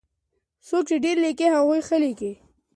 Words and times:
څوک 0.67 0.83
چې 0.89 0.95
ډېر 1.03 1.17
ليکي 1.23 1.47
هغوی 1.55 1.79
ښه 1.87 1.97
ليکي. 2.03 2.33